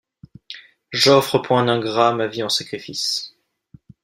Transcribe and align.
J’offre 0.91 1.37
pour 1.37 1.59
un 1.59 1.67
ingrat 1.67 2.15
ma 2.15 2.25
vie 2.25 2.41
en 2.41 2.49
sacrifice. 2.49 3.35